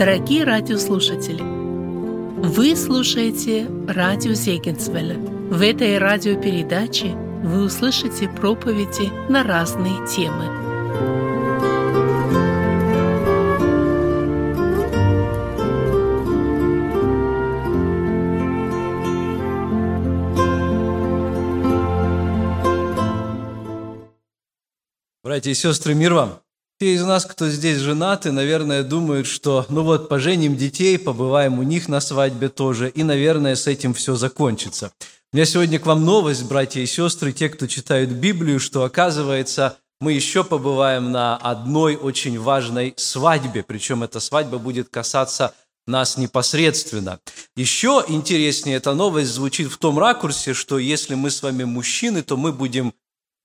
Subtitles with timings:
[0.00, 5.18] Дорогие радиослушатели, вы слушаете радио Зегенсвелля.
[5.18, 7.08] В этой радиопередаче
[7.44, 10.46] вы услышите проповеди на разные темы.
[25.22, 26.49] Братья и сестры, мир вам!
[26.82, 31.62] Те из нас, кто здесь женаты, наверное, думают, что ну вот поженим детей, побываем у
[31.62, 34.90] них на свадьбе тоже, и, наверное, с этим все закончится.
[35.30, 39.76] У меня сегодня к вам новость, братья и сестры, те, кто читают Библию, что оказывается,
[40.00, 45.52] мы еще побываем на одной очень важной свадьбе, причем эта свадьба будет касаться
[45.86, 47.20] нас непосредственно.
[47.56, 52.38] Еще интереснее эта новость звучит в том ракурсе, что если мы с вами мужчины, то
[52.38, 52.94] мы будем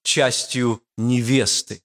[0.06, 1.82] частью невесты.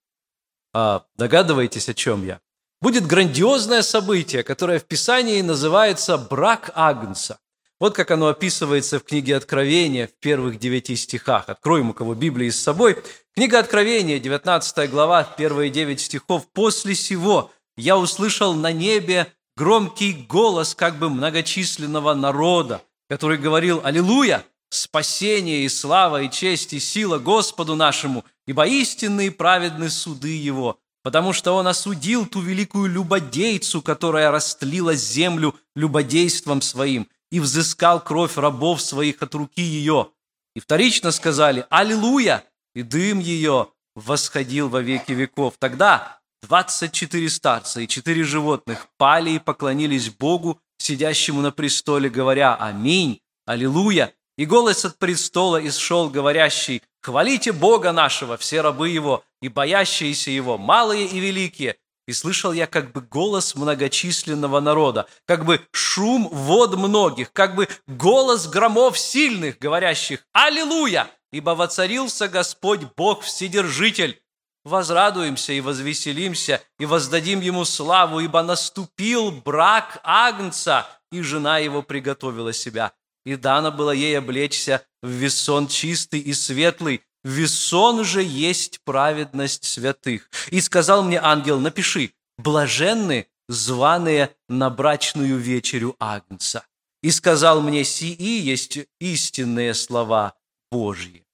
[0.73, 2.41] А, догадываетесь, о чем я?
[2.81, 7.39] Будет грандиозное событие, которое в Писании называется «брак Агнца».
[7.79, 11.49] Вот как оно описывается в книге Откровения в первых девяти стихах.
[11.49, 13.03] Откроем у кого Библии с собой.
[13.35, 16.47] Книга Откровения, 19 глава, первые девять стихов.
[16.53, 24.45] «После сего я услышал на небе громкий голос как бы многочисленного народа, который говорил «Аллилуйя!
[24.69, 31.33] Спасение и слава и честь и сила Господу нашему, ибо истинные праведны суды Его, потому
[31.33, 38.83] что Он осудил ту великую любодейцу, которая растлила землю любодейством своим, и взыскал кровь рабов
[38.83, 40.09] своих от руки ее.
[40.57, 42.43] И вторично сказали «Аллилуйя!»
[42.75, 45.55] и дым ее восходил во веки веков.
[45.61, 52.57] Тогда двадцать четыре старца и четыре животных пали и поклонились Богу, сидящему на престоле, говоря
[52.57, 53.21] «Аминь!
[53.47, 60.31] Аллилуйя!» И голос от престола исшел, говорящий, «Хвалите Бога нашего, все рабы Его, и боящиеся
[60.31, 61.77] Его, малые и великие».
[62.07, 67.69] И слышал я как бы голос многочисленного народа, как бы шум вод многих, как бы
[67.87, 74.21] голос громов сильных, говорящих «Аллилуйя!» Ибо воцарился Господь Бог Вседержитель.
[74.65, 82.53] Возрадуемся и возвеселимся, и воздадим Ему славу, ибо наступил брак Агнца, и жена его приготовила
[82.53, 82.93] себя
[83.25, 90.31] и дано было ей облечься в весон чистый и светлый, весон же есть праведность святых.
[90.51, 96.65] И сказал мне ангел, напиши, блаженны, званые на брачную вечерю Агнца.
[97.03, 100.35] И сказал мне, сии есть истинные слова
[100.71, 101.25] Божьи.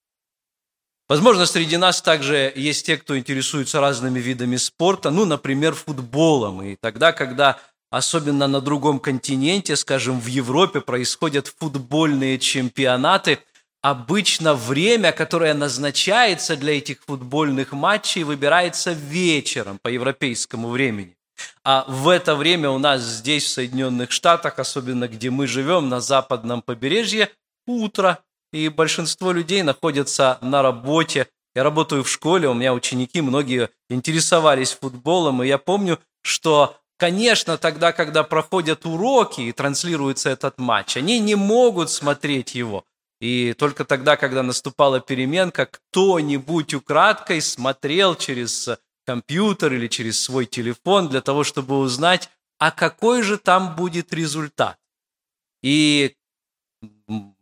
[1.08, 6.62] Возможно, среди нас также есть те, кто интересуется разными видами спорта, ну, например, футболом.
[6.62, 7.60] И тогда, когда
[7.96, 13.38] особенно на другом континенте, скажем, в Европе происходят футбольные чемпионаты,
[13.80, 21.16] обычно время, которое назначается для этих футбольных матчей, выбирается вечером по европейскому времени.
[21.64, 26.00] А в это время у нас здесь, в Соединенных Штатах, особенно где мы живем, на
[26.00, 27.30] западном побережье,
[27.66, 28.18] утро,
[28.52, 31.28] и большинство людей находятся на работе.
[31.54, 37.58] Я работаю в школе, у меня ученики, многие интересовались футболом, и я помню, что Конечно,
[37.58, 42.84] тогда, когда проходят уроки и транслируется этот матч, они не могут смотреть его.
[43.20, 48.68] И только тогда, когда наступала переменка, кто-нибудь украдкой смотрел через
[49.06, 54.78] компьютер или через свой телефон для того, чтобы узнать, а какой же там будет результат.
[55.62, 56.14] И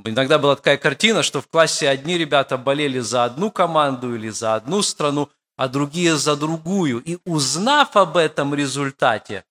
[0.05, 4.55] иногда была такая картина, что в классе одни ребята болели за одну команду или за
[4.55, 7.03] одну страну, а другие за другую.
[7.03, 9.45] И узнав об этом результате,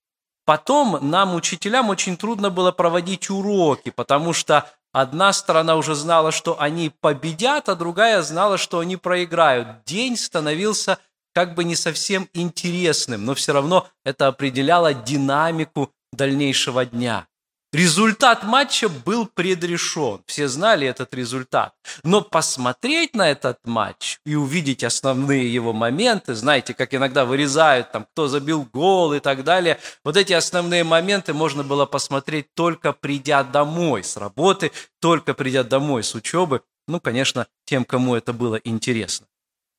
[0.44, 6.60] потом нам, учителям, очень трудно было проводить уроки, потому что одна сторона уже знала, что
[6.60, 9.84] они победят, а другая знала, что они проиграют.
[9.84, 10.98] День становился
[11.34, 17.26] как бы не совсем интересным, но все равно это определяло динамику дальнейшего дня.
[17.74, 20.22] Результат матча был предрешен.
[20.26, 21.74] Все знали этот результат.
[22.04, 28.04] Но посмотреть на этот матч и увидеть основные его моменты, знаете, как иногда вырезают, там,
[28.04, 33.42] кто забил гол и так далее, вот эти основные моменты можно было посмотреть только придя
[33.42, 34.70] домой с работы,
[35.00, 36.62] только придя домой с учебы.
[36.86, 39.26] Ну, конечно, тем, кому это было интересно.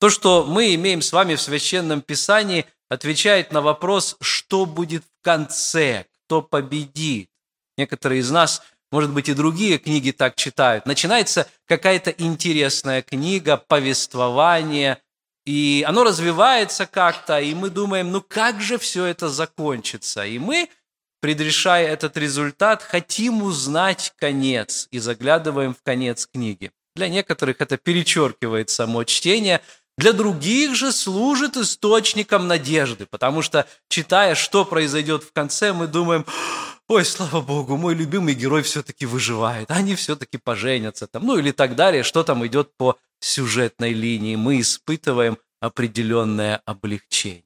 [0.02, 5.24] То, что мы имеем с вами в Священном Писании, отвечает на вопрос, что будет в
[5.24, 7.30] конце, кто победит.
[7.78, 8.62] Некоторые из нас,
[8.92, 10.86] может быть, и другие книги так читают.
[10.86, 15.00] Начинается какая-то интересная книга, повествование,
[15.46, 20.26] и оно развивается как-то, и мы думаем, ну как же все это закончится?
[20.26, 20.70] И мы,
[21.22, 26.72] предрешая этот результат, хотим узнать конец и заглядываем в конец книги.
[26.96, 29.62] Для некоторых это перечеркивает само чтение,
[29.98, 36.26] Для других же служит источником надежды, потому что, читая, что произойдет в конце, мы думаем,
[36.88, 41.76] ой, слава богу, мой любимый герой все-таки выживает, они все-таки поженятся, там, ну или так
[41.76, 44.36] далее, что там идет по сюжетной линии.
[44.36, 47.44] Мы испытываем определенное облегчение.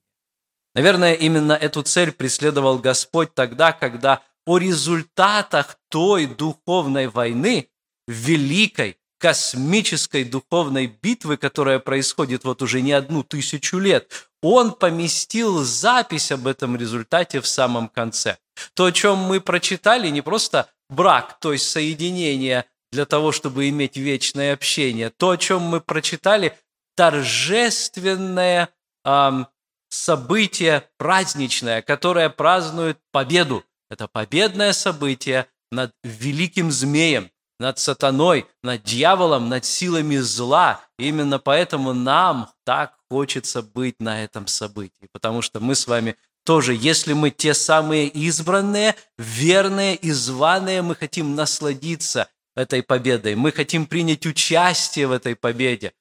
[0.76, 7.70] Наверное, именно эту цель преследовал Господь тогда, когда о результатах той духовной войны,
[8.08, 16.32] великой, космической духовной битвы, которая происходит вот уже не одну тысячу лет, он поместил запись
[16.32, 18.38] об этом результате в самом конце.
[18.74, 23.98] То, о чем мы прочитали, не просто брак, то есть соединение для того, чтобы иметь
[23.98, 25.10] вечное общение.
[25.10, 26.58] То, о чем мы прочитали,
[26.96, 28.70] торжественное
[29.06, 29.48] эм,
[29.90, 33.64] событие праздничное, которое празднует победу.
[33.90, 40.82] Это победное событие над великим змеем, над сатаной, над дьяволом, над силами зла.
[40.98, 46.16] И именно поэтому нам так хочется быть на этом событии, потому что мы с вами
[46.46, 53.52] тоже, если мы те самые избранные, верные и званые, мы хотим насладиться этой победой, мы
[53.52, 55.94] хотим принять участие в этой победе.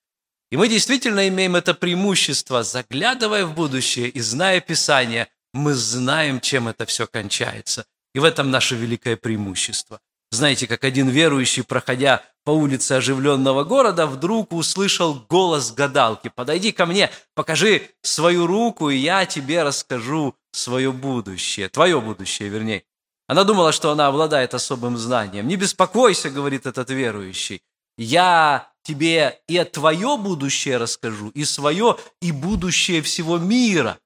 [0.51, 6.69] И мы действительно имеем это преимущество, заглядывая в будущее и зная Писание, мы знаем, чем
[6.69, 7.87] это все кончается.
[8.15, 10.01] И в этом наше великое преимущество.
[10.31, 16.31] Знаете, как один верующий, проходя по улице оживленного города, вдруг услышал голос гадалки.
[16.35, 22.85] «Подойди ко мне, покажи свою руку, и я тебе расскажу свое будущее, твое будущее, вернее».
[23.27, 25.49] Она думала, что она обладает особым знанием.
[25.49, 27.63] «Не беспокойся»,— говорит этот верующий,
[27.97, 33.99] «я тебе и твое будущее расскажу, и свое, и будущее всего мира».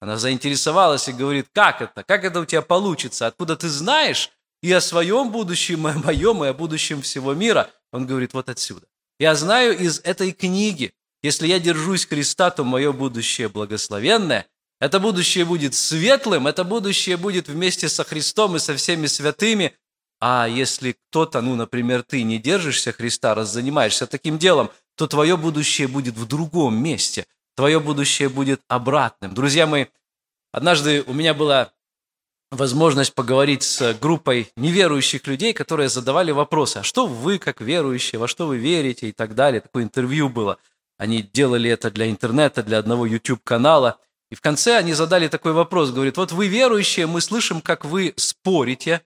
[0.00, 2.02] Она заинтересовалась и говорит, как это?
[2.04, 3.26] Как это у тебя получится?
[3.26, 4.30] Откуда ты знаешь?
[4.62, 7.70] И о своем будущем, и о моем, и о будущем всего мира.
[7.92, 8.86] Он говорит вот отсюда.
[9.18, 10.92] Я знаю из этой книги,
[11.22, 14.46] если я держусь Христа, то мое будущее благословенное.
[14.80, 19.76] Это будущее будет светлым, это будущее будет вместе со Христом и со всеми святыми.
[20.20, 25.36] А если кто-то, ну, например, ты не держишься Христа, раз занимаешься таким делом, то твое
[25.36, 27.26] будущее будет в другом месте.
[27.56, 29.34] Твое будущее будет обратным.
[29.34, 29.86] Друзья мои,
[30.52, 31.72] однажды у меня была
[32.50, 38.28] возможность поговорить с группой неверующих людей, которые задавали вопросы, а что вы, как верующие, во
[38.28, 39.60] что вы верите и так далее.
[39.60, 40.58] Такое интервью было.
[40.98, 43.98] Они делали это для интернета, для одного YouTube-канала.
[44.30, 48.12] И в конце они задали такой вопрос, говорит, вот вы верующие, мы слышим, как вы
[48.16, 49.02] спорите.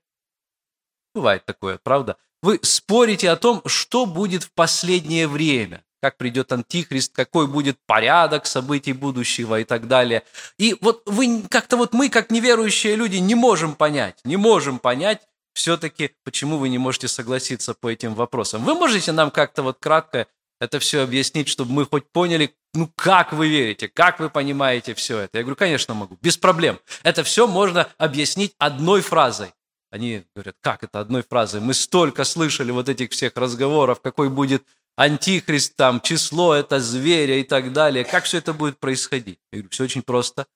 [1.15, 2.17] Бывает такое, правда?
[2.43, 8.45] Вы спорите о том, что будет в последнее время как придет Антихрист, какой будет порядок
[8.45, 10.23] событий будущего и так далее.
[10.59, 15.23] И вот вы как-то вот мы, как неверующие люди, не можем понять, не можем понять
[15.55, 18.65] все-таки, почему вы не можете согласиться по этим вопросам.
[18.65, 20.27] Вы можете нам как-то вот кратко
[20.61, 25.21] это все объяснить, чтобы мы хоть поняли, ну как вы верите, как вы понимаете все
[25.21, 25.39] это?
[25.39, 26.81] Я говорю, конечно могу, без проблем.
[27.03, 29.55] Это все можно объяснить одной фразой.
[29.91, 31.63] Они говорят, как это одной фразой?
[31.63, 34.65] Мы столько слышали вот этих всех разговоров, какой будет
[34.97, 38.05] антихрист, там, число это зверя и так далее.
[38.05, 39.39] Как все это будет происходить?
[39.53, 40.47] Я говорю, все очень просто.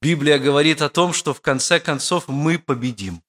[0.00, 3.22] Библия говорит о том, что в конце концов мы победим.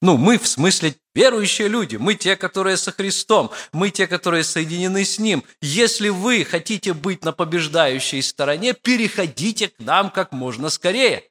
[0.00, 5.04] Ну, мы в смысле верующие люди, мы те, которые со Христом, мы те, которые соединены
[5.04, 5.42] с Ним.
[5.60, 11.24] Если вы хотите быть на побеждающей стороне, переходите к нам как можно скорее.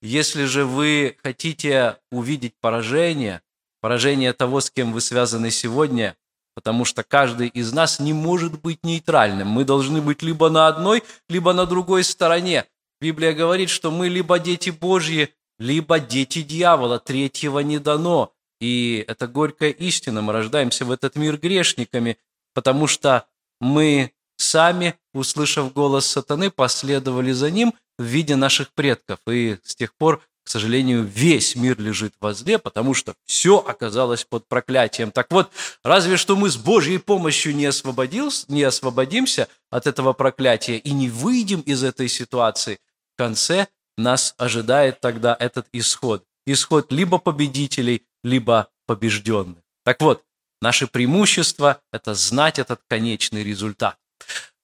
[0.00, 3.42] Если же вы хотите увидеть поражение,
[3.84, 6.16] поражение того, с кем вы связаны сегодня,
[6.54, 9.48] потому что каждый из нас не может быть нейтральным.
[9.48, 12.64] Мы должны быть либо на одной, либо на другой стороне.
[12.98, 18.32] Библия говорит, что мы либо дети Божьи, либо дети дьявола, третьего не дано.
[18.58, 22.16] И это горькая истина, мы рождаемся в этот мир грешниками,
[22.54, 23.26] потому что
[23.60, 29.18] мы сами, услышав голос сатаны, последовали за ним в виде наших предков.
[29.28, 34.24] И с тех пор к сожалению, весь мир лежит во зле, потому что все оказалось
[34.24, 35.10] под проклятием.
[35.10, 35.50] Так вот,
[35.82, 41.08] разве что мы с Божьей помощью не, освободился, не освободимся от этого проклятия и не
[41.08, 42.78] выйдем из этой ситуации,
[43.14, 46.24] в конце нас ожидает тогда этот исход.
[46.46, 49.62] Исход либо победителей, либо побежденных.
[49.82, 50.22] Так вот,
[50.60, 53.96] наше преимущество– это знать этот конечный результат.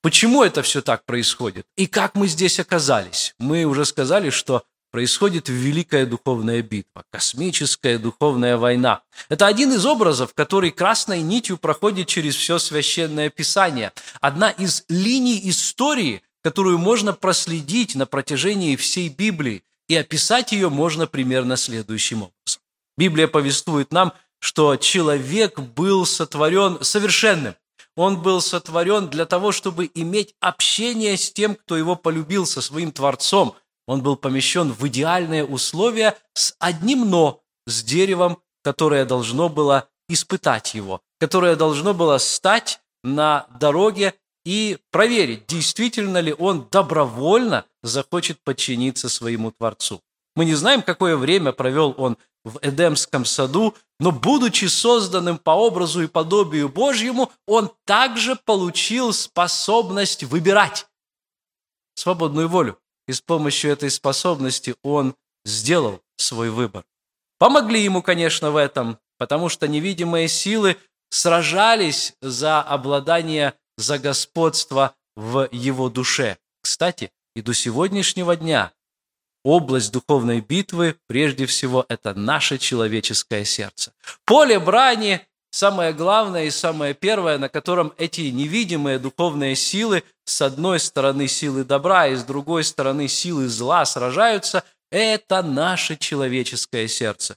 [0.03, 1.67] Почему это все так происходит?
[1.77, 3.35] И как мы здесь оказались?
[3.39, 9.03] Мы уже сказали, что происходит великая духовная битва, космическая духовная война.
[9.29, 13.93] Это один из образов, который красной нитью проходит через все священное писание.
[14.21, 21.07] Одна из линий истории, которую можно проследить на протяжении всей Библии, и описать ее можно
[21.07, 22.63] примерно следующим образом.
[22.97, 27.55] Библия повествует нам, что человек был сотворен совершенным.
[27.97, 32.93] Он был сотворен для того, чтобы иметь общение с тем, кто его полюбил, со своим
[32.93, 33.57] Творцом.
[33.91, 40.75] Он был помещен в идеальные условия с одним «но», с деревом, которое должно было испытать
[40.77, 49.09] его, которое должно было стать на дороге и проверить, действительно ли он добровольно захочет подчиниться
[49.09, 50.01] своему Творцу.
[50.37, 56.01] Мы не знаем, какое время провел он в Эдемском саду, но, будучи созданным по образу
[56.05, 60.87] и подобию Божьему, он также получил способность выбирать
[61.97, 62.79] свободную волю.
[63.11, 66.85] И с помощью этой способности он сделал свой выбор.
[67.41, 70.77] Помогли ему, конечно, в этом, потому что невидимые силы
[71.11, 76.39] сражались за обладание, за господство в его душе.
[76.63, 78.71] Кстати, и до сегодняшнего дня
[79.43, 83.93] область духовной битвы, прежде всего, это наше человеческое сердце.
[84.25, 90.81] Поле брани– самое главное и самое первое, на котором эти невидимые духовные силы, с одной
[90.81, 97.37] стороны силы добра и с другой стороны силы зла сражаются, это наше человеческое сердце.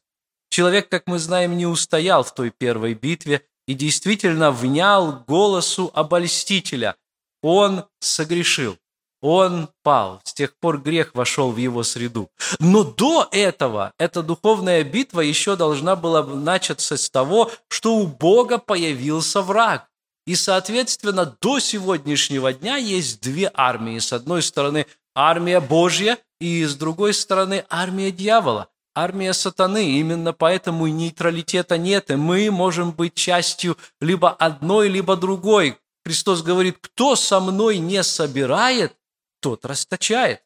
[0.50, 6.96] Человек, как мы знаем, не устоял в той первой битве и действительно внял голосу обольстителя.
[7.42, 8.78] Он согрешил.
[9.24, 10.20] Он пал.
[10.26, 12.30] С тех пор грех вошел в его среду.
[12.60, 18.58] Но до этого эта духовная битва еще должна была начаться с того, что у Бога
[18.58, 19.88] появился враг.
[20.28, 23.98] И, соответственно, до сегодняшнего дня есть две армии.
[24.00, 29.92] С одной стороны, армия Божья, и с другой стороны, армия дьявола, армия сатаны.
[29.92, 35.78] Именно поэтому нейтралитета нет, и мы можем быть частью либо одной, либо другой.
[36.06, 38.94] Христос говорит, кто со мной не собирает,
[39.44, 40.42] тот расточает.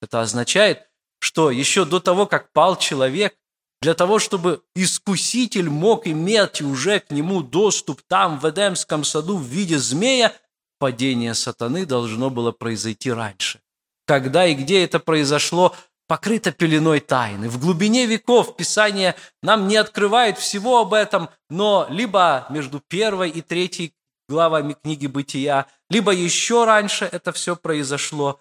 [0.00, 0.88] Это означает,
[1.20, 3.36] что еще до того, как пал человек,
[3.82, 9.44] для того, чтобы искуситель мог иметь уже к нему доступ там, в Эдемском саду, в
[9.44, 10.32] виде змея,
[10.78, 13.60] падение сатаны должно было произойти раньше.
[14.06, 15.76] Когда и где это произошло,
[16.08, 17.50] покрыто пеленой тайны.
[17.50, 23.42] В глубине веков Писание нам не открывает всего об этом, но либо между первой и
[23.42, 23.92] третьей
[24.28, 28.40] главами книги «Бытия», либо еще раньше это все произошло.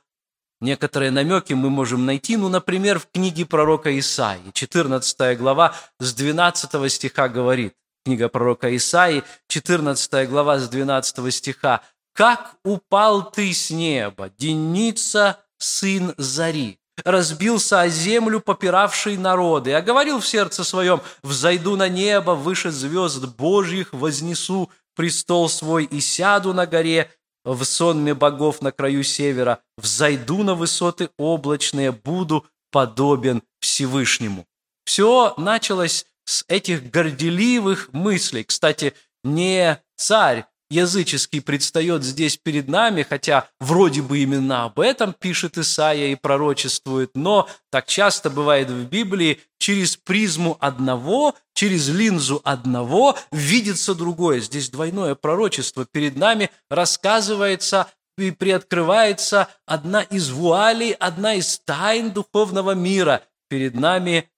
[0.61, 6.91] Некоторые намеки мы можем найти, ну, например, в книге пророка Исаии, 14 глава с 12
[6.91, 7.73] стиха говорит,
[8.05, 11.81] книга пророка Исаии, 14 глава с 12 стиха,
[12.13, 20.21] «Как упал ты с неба, Деница, сын Зари, разбился о землю, попиравший народы, а говорил
[20.21, 26.65] в сердце своем, «Взойду на небо, выше звезд Божьих вознесу престол свой и сяду на
[26.65, 27.11] горе,
[27.43, 34.45] в сонме богов на краю севера, взойду на высоты облачные, буду подобен Всевышнему».
[34.85, 38.43] Все началось с этих горделивых мыслей.
[38.43, 45.57] Кстати, не царь языческий предстает здесь перед нами, хотя вроде бы именно об этом пишет
[45.57, 53.17] Исаия и пророчествует, но так часто бывает в Библии, через призму одного, через линзу одного
[53.31, 54.39] видится другое.
[54.39, 55.85] Здесь двойное пророчество.
[55.85, 63.23] Перед нами рассказывается и приоткрывается одна из вуалей, одна из тайн духовного мира.
[63.49, 64.29] Перед нами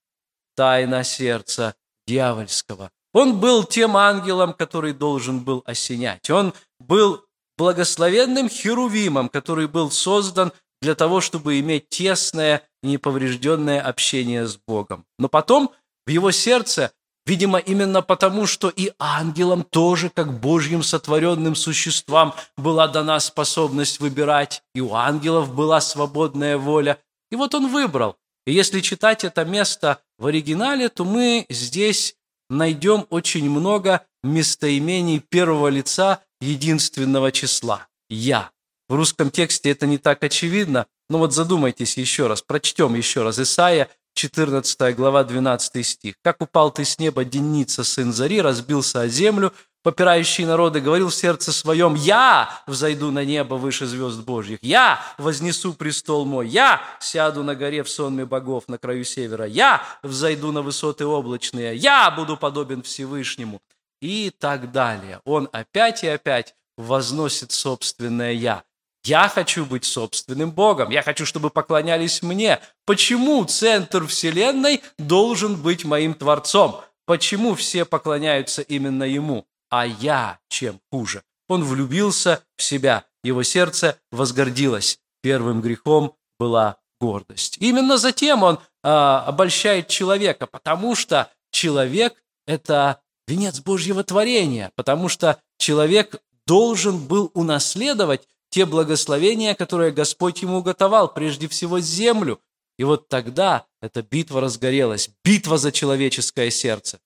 [0.55, 1.75] тайна сердца
[2.07, 2.91] дьявольского.
[3.13, 6.29] Он был тем ангелом, который должен был осенять.
[6.29, 7.23] Он был
[7.57, 15.05] благословенным херувимом, который был создан для того, чтобы иметь тесное неповрежденное общение с Богом.
[15.17, 15.71] Но потом
[16.05, 16.91] в его сердце,
[17.25, 24.61] видимо, именно потому, что и ангелам тоже, как Божьим сотворенным существам, была дана способность выбирать,
[24.75, 26.99] и у ангелов была свободная воля.
[27.31, 28.15] И вот он выбрал.
[28.45, 32.15] И если читать это место в оригинале, то мы здесь
[32.49, 38.51] найдем очень много местоимений первого лица единственного числа– «я».
[38.89, 43.37] В русском тексте это не так очевидно, но вот задумайтесь еще раз, прочтем еще раз.
[43.37, 46.15] Исаия, 14 глава, 12 стих.
[46.23, 49.53] «Как упал ты с неба, Деница, сын Зари, разбился о землю,
[49.87, 55.73] попирающий народы, говорил в сердце своем, «Я взойду на небо выше звезд Божьих, я вознесу
[55.73, 60.61] престол мой, я сяду на горе в сонме богов на краю севера, я взойду на
[60.61, 63.61] высоты облачные, я буду подобен Всевышнему»
[64.01, 65.21] и так далее.
[65.23, 68.63] Он опять и опять возносит собственное «я».
[69.05, 70.89] Я хочу быть собственным Богом.
[70.89, 72.59] Я хочу, чтобы поклонялись мне.
[72.85, 76.81] Почему центр Вселенной должен быть моим Творцом?
[77.05, 79.45] Почему все поклоняются именно Ему?
[79.69, 81.23] А я чем хуже.
[81.47, 84.99] Он влюбился в себя, его сердце возгордилось.
[85.21, 87.57] Первым грехом была гордость.
[87.59, 95.39] Именно затем он а, обольщает человека, потому что человек– это венец Божьего творения, потому что
[95.57, 102.39] человек должен был унаследовать те благословения, которые Господь ему уготовал, прежде всего землю.
[102.77, 106.99] И вот тогда эта битва разгорелась, битва за человеческое сердце.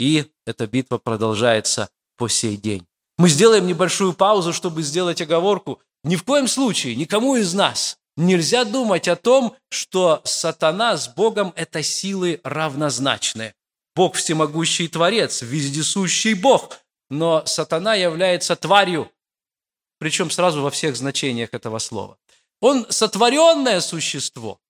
[0.00, 2.86] И эта битва продолжается по сей день.
[3.18, 5.78] Мы сделаем небольшую паузу, чтобы сделать оговорку.
[6.04, 11.52] Ни в коем случае никому из нас нельзя думать о том, что сатана с Богом–
[11.56, 13.54] это силы равнозначные.
[13.94, 16.78] Бог всемогущий Творец, вездесущий Бог,
[17.10, 19.12] но сатана является тварью,
[19.98, 22.16] причем сразу во всех значениях этого слова.
[22.62, 24.60] Он сотворенное существо.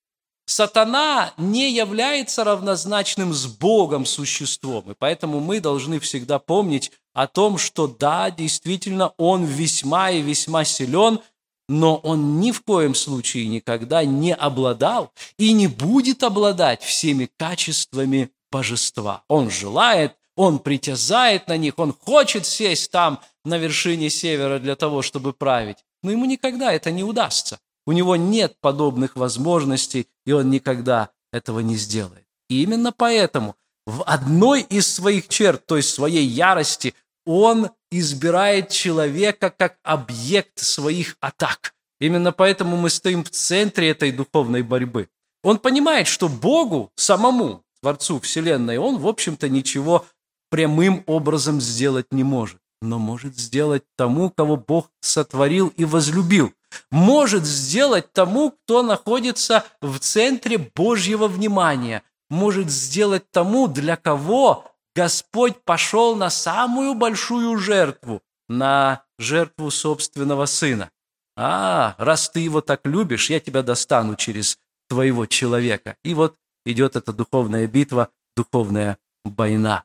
[0.51, 7.57] Сатана не является равнозначным с Богом существом, и поэтому мы должны всегда помнить о том,
[7.57, 11.21] что да, действительно, он весьма и весьма силен,
[11.69, 18.33] но он ни в коем случае никогда не обладал и не будет обладать всеми качествами
[18.51, 19.23] божества.
[19.29, 25.03] Он желает, он притязает на них, он хочет сесть там на вершине севера для того,
[25.03, 27.61] чтобы править, но ему никогда это не удастся.
[27.91, 32.25] У него нет подобных возможностей, и он никогда этого не сделает.
[32.49, 36.95] И именно поэтому в одной из своих черт, то есть своей ярости,
[37.27, 41.75] он избирает человека как объект своих атак.
[41.99, 45.09] Именно поэтому мы стоим в центре этой духовной борьбы.
[45.43, 50.07] Он понимает, что Богу самому, Творцу Вселенной, он, в общем-то, ничего
[50.49, 56.53] прямым образом сделать не может, но может сделать тому, кого Бог сотворил и возлюбил.
[56.91, 62.03] Может сделать тому, кто находится в центре Божьего внимания.
[62.29, 70.91] Может сделать тому, для кого Господь пошел на самую большую жертву, на жертву собственного сына.
[71.37, 74.59] А, раз ты его так любишь, я тебя достану через
[74.89, 75.97] твоего человека.
[76.05, 76.37] И вот
[76.67, 79.85] идет эта духовная битва, духовная война.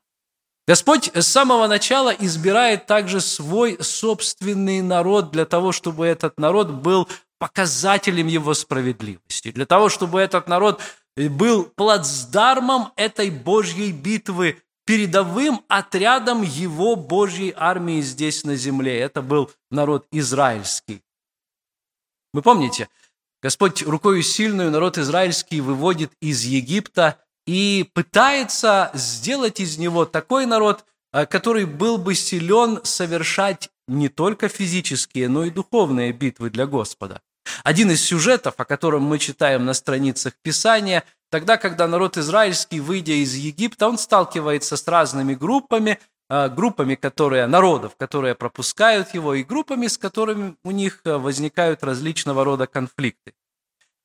[0.67, 7.07] Господь с самого начала избирает также свой собственный народ для того, чтобы этот народ был
[7.37, 10.81] показателем его справедливости, для того, чтобы этот народ
[11.15, 18.99] был плацдармом этой Божьей битвы, передовым отрядом его Божьей армии здесь на земле.
[18.99, 21.03] Это был народ израильский.
[22.33, 22.89] Вы помните,
[23.41, 30.85] Господь рукою сильную народ израильский выводит из Египта и пытается сделать из него такой народ,
[31.13, 37.21] э, который был бы силен совершать не только физические, но и духовные битвы для Господа.
[37.63, 43.13] Один из сюжетов, о котором мы читаем на страницах Писания, тогда, когда народ израильский, выйдя
[43.13, 49.43] из Египта, он сталкивается с разными группами, э, группами которые, народов, которые пропускают его, и
[49.43, 53.33] группами, с которыми у них э, возникают различного рода конфликты.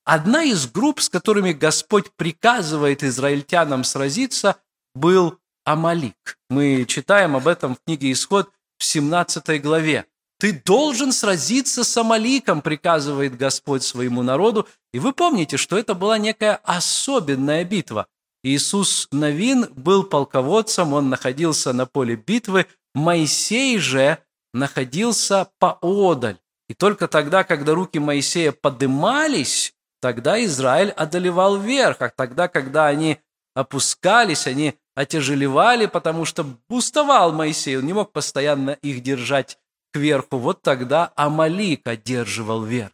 [0.05, 4.57] Одна из групп, с которыми Господь приказывает израильтянам сразиться,
[4.95, 6.39] был Амалик.
[6.49, 10.07] Мы читаем об этом в книге «Исход» в 17 главе.
[10.39, 14.67] «Ты должен сразиться с Амаликом», приказывает Господь своему народу.
[14.93, 18.07] И вы помните, что это была некая особенная битва.
[18.43, 24.19] Иисус Новин был полководцем, он находился на поле битвы, Моисей же
[24.55, 26.39] находился поодаль.
[26.69, 33.19] И только тогда, когда руки Моисея подымались, тогда Израиль одолевал верх, а тогда, когда они
[33.55, 39.59] опускались, они отяжелевали, потому что уставал Моисей, он не мог постоянно их держать
[39.93, 40.39] кверху.
[40.39, 42.93] Вот тогда Амалик одерживал верх.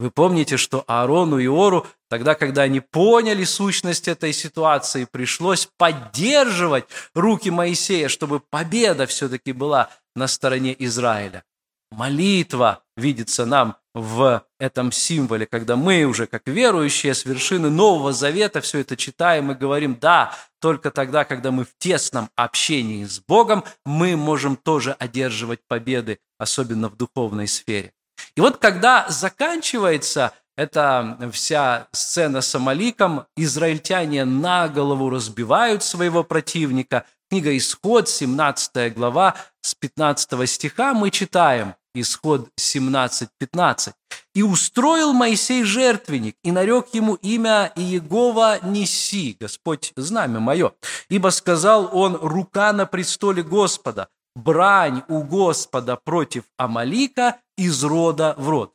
[0.00, 6.84] Вы помните, что Аарону и Ору, тогда, когда они поняли сущность этой ситуации, пришлось поддерживать
[7.14, 11.42] руки Моисея, чтобы победа все-таки была на стороне Израиля.
[11.90, 18.60] Молитва видится нам в этом символе, когда мы уже как верующие с вершины Нового Завета
[18.60, 23.64] все это читаем и говорим, да, только тогда, когда мы в тесном общении с Богом,
[23.84, 27.92] мы можем тоже одерживать победы, особенно в духовной сфере.
[28.36, 37.04] И вот когда заканчивается эта вся сцена с Амаликом, израильтяне на голову разбивают своего противника.
[37.30, 43.92] Книга Исход, 17 глава, с 15 стиха мы читаем, Исход 17.15.
[44.34, 50.72] «И устроил Моисей жертвенник, и нарек ему имя Иегова Неси, Господь знамя мое.
[51.08, 58.48] Ибо сказал он, рука на престоле Господа, брань у Господа против Амалика из рода в
[58.48, 58.74] род».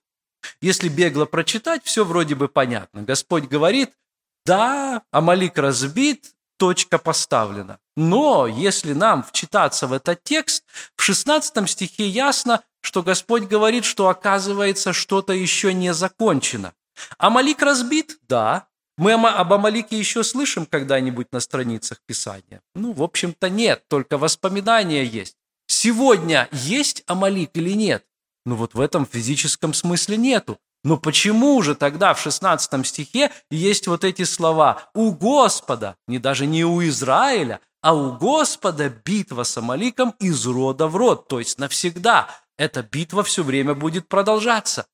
[0.61, 3.01] Если бегло прочитать, все вроде бы понятно.
[3.03, 3.91] Господь говорит,
[4.45, 7.79] да, Амалик разбит, точка поставлена.
[7.95, 10.63] Но если нам вчитаться в этот текст,
[10.95, 16.73] в 16 стихе ясно, что Господь говорит, что оказывается что-то еще не закончено.
[17.17, 18.17] Амалик разбит?
[18.27, 18.67] Да.
[18.97, 22.61] Мы об Амалике еще слышим когда-нибудь на страницах Писания?
[22.75, 25.35] Ну, в общем-то, нет, только воспоминания есть.
[25.65, 28.05] Сегодня есть Амалик или нет?
[28.45, 30.59] Ну вот в этом физическом смысле нету.
[30.83, 36.45] Но почему же тогда в 16 стихе есть вот эти слова «У Господа», не даже
[36.45, 41.57] не у Израиля, а у Господа битва с Амаликом из рода в род, то есть
[41.57, 42.29] навсегда.
[42.57, 44.87] Эта битва все время будет продолжаться.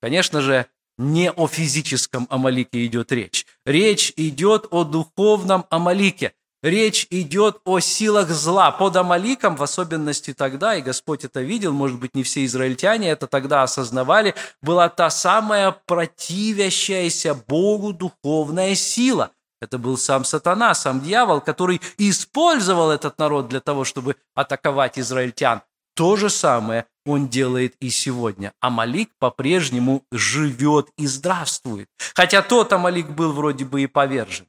[0.00, 0.66] Конечно же,
[0.98, 3.46] не о физическом Амалике идет речь.
[3.64, 6.34] Речь идет о духовном Амалике.
[6.62, 8.70] Речь идет о силах зла.
[8.70, 13.26] Под Амаликом, в особенности тогда, и Господь это видел, может быть, не все израильтяне это
[13.26, 19.30] тогда осознавали, была та самая противящаяся Богу духовная сила.
[19.62, 25.62] Это был сам сатана, сам дьявол, который использовал этот народ для того, чтобы атаковать израильтян.
[25.94, 28.52] То же самое он делает и сегодня.
[28.60, 31.88] Амалик по-прежнему живет и здравствует.
[32.14, 34.46] Хотя тот Амалик был вроде бы и повержен.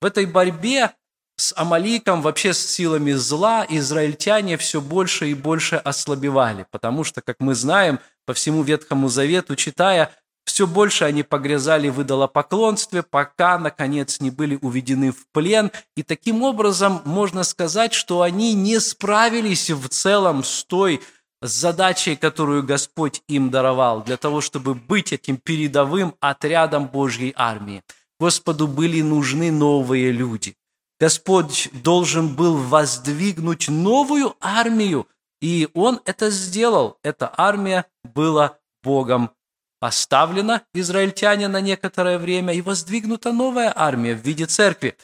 [0.00, 0.92] В этой борьбе
[1.42, 7.40] с Амаликом, вообще с силами зла, израильтяне все больше и больше ослабевали, потому что, как
[7.40, 10.12] мы знаем, по всему Ветхому Завету, читая,
[10.44, 15.72] все больше они погрязали в идолопоклонстве, пока, наконец, не были уведены в плен.
[15.96, 21.00] И таким образом можно сказать, что они не справились в целом с той
[21.40, 27.82] задачей, которую Господь им даровал, для того, чтобы быть этим передовым отрядом Божьей армии.
[28.20, 30.54] Господу были нужны новые люди.
[31.02, 35.08] Господь должен был воздвигнуть новую армию,
[35.40, 36.96] и Он это сделал.
[37.02, 39.32] Эта армия была Богом
[39.80, 44.96] поставлена, израильтяне, на некоторое время, и воздвигнута новая армия в виде церкви.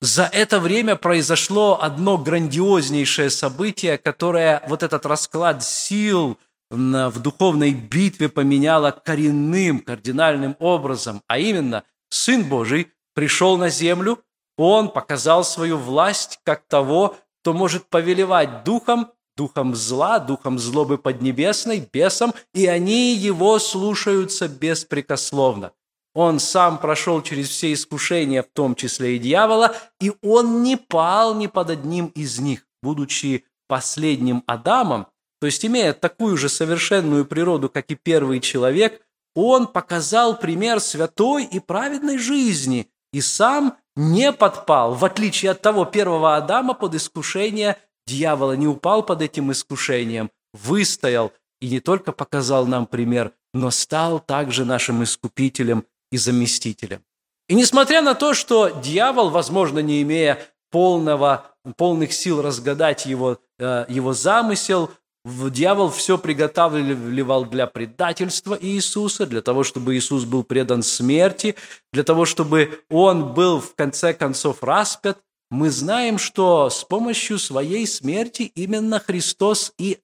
[0.00, 6.38] За это время произошло одно грандиознейшее событие, которое вот этот расклад сил
[6.70, 14.24] в духовной битве поменяло коренным, кардинальным образом, а именно Сын Божий пришел на землю,
[14.62, 21.88] он показал свою власть как того, кто может повелевать духом, духом зла, духом злобы поднебесной,
[21.92, 25.72] бесом, и они его слушаются беспрекословно.
[26.14, 31.34] Он сам прошел через все искушения, в том числе и дьявола, и он не пал
[31.34, 35.06] ни под одним из них, будучи последним Адамом,
[35.40, 39.02] то есть имея такую же совершенную природу, как и первый человек,
[39.34, 45.84] он показал пример святой и праведной жизни и сам не подпал, в отличие от того
[45.84, 47.76] первого Адама, под искушение
[48.06, 54.18] дьявола, не упал под этим искушением, выстоял и не только показал нам пример, но стал
[54.18, 57.02] также нашим искупителем и заместителем.
[57.48, 63.84] И несмотря на то, что дьявол, возможно, не имея полного, полных сил разгадать его, э,
[63.88, 64.90] его замысел,
[65.24, 71.54] Дьявол все приготавливал для предательства Иисуса, для того, чтобы Иисус был предан смерти,
[71.92, 75.18] для того, чтобы Он был в конце концов распят.
[75.50, 79.98] Мы знаем, что с помощью своей смерти именно Христос и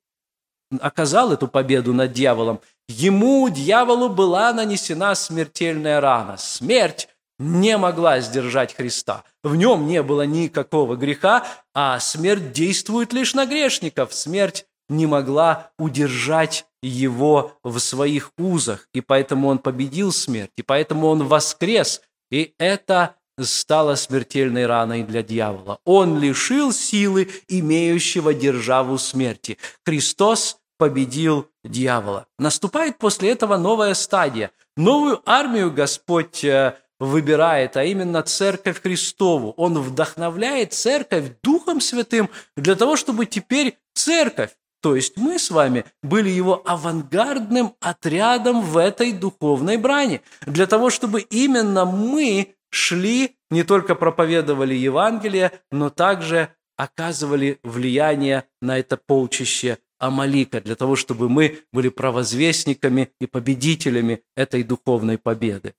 [0.80, 2.60] оказал эту победу над дьяволом.
[2.88, 6.36] Ему, дьяволу, была нанесена смертельная рана.
[6.36, 9.24] Смерть не могла сдержать Христа.
[9.42, 14.12] В нем не было никакого греха, а смерть действует лишь на грешников.
[14.12, 21.08] Смерть не могла удержать его в своих узах, и поэтому он победил смерть, и поэтому
[21.08, 25.78] он воскрес, и это стало смертельной раной для дьявола.
[25.84, 29.58] Он лишил силы имеющего державу смерти.
[29.84, 32.26] Христос победил дьявола.
[32.38, 34.50] Наступает после этого новая стадия.
[34.76, 39.52] Новую армию Господь э, выбирает, а именно Церковь Христову.
[39.56, 45.84] Он вдохновляет Церковь Духом Святым для того, чтобы теперь Церковь то есть мы с вами
[46.02, 50.20] были его авангардным отрядом в этой духовной брани.
[50.46, 58.78] Для того, чтобы именно мы шли, не только проповедовали Евангелие, но также оказывали влияние на
[58.78, 65.74] это полчище Амалика, для того, чтобы мы были провозвестниками и победителями этой духовной победы.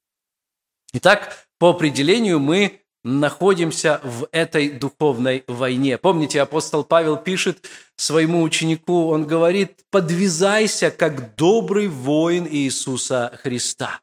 [0.92, 5.98] Итак, по определению мы находимся в этой духовной войне.
[5.98, 14.02] Помните, апостол Павел пишет своему ученику, он говорит, подвязайся, как добрый воин Иисуса Христа.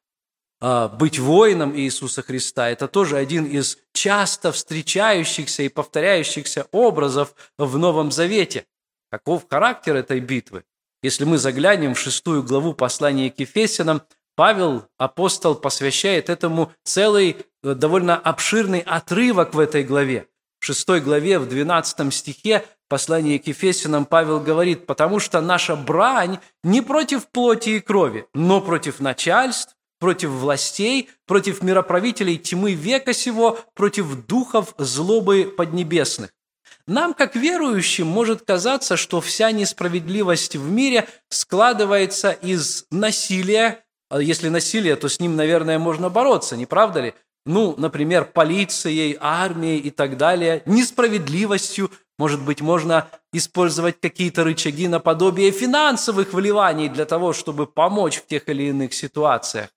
[0.61, 7.77] А, быть воином Иисуса Христа– это тоже один из часто встречающихся и повторяющихся образов в
[7.77, 8.67] Новом Завете.
[9.11, 10.65] Каков характер этой битвы?
[11.03, 14.03] Если мы заглянем в шестую главу послания к Ефесянам,
[14.35, 17.37] Павел, апостол, посвящает этому целый
[17.75, 20.29] довольно обширный отрывок в этой главе.
[20.61, 26.39] В шестой главе, в 12 стихе послания к Ефесянам Павел говорит, «Потому что наша брань
[26.63, 33.59] не против плоти и крови, но против начальств, против властей, против мироправителей тьмы века сего,
[33.75, 36.31] против духов злобы поднебесных.
[36.87, 43.85] Нам, как верующим, может казаться, что вся несправедливость в мире складывается из насилия.
[44.09, 47.15] А если насилие, то с ним, наверное, можно бороться, не правда ли?
[47.47, 51.91] Ну, например, полицией, армией и так далее, несправедливостью.
[52.19, 58.49] Может быть, можно использовать какие-то рычаги наподобие финансовых вливаний для того, чтобы помочь в тех
[58.49, 59.69] или иных ситуациях.